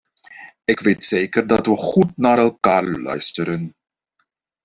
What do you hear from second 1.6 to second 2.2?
we goed